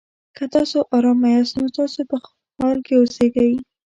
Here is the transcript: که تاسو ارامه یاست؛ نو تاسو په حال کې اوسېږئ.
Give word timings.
که 0.35 0.43
تاسو 0.53 0.77
ارامه 0.95 1.29
یاست؛ 1.35 1.53
نو 1.59 1.67
تاسو 1.77 1.99
په 2.09 2.17
حال 2.57 2.77
کې 2.85 2.93
اوسېږئ. 2.97 3.53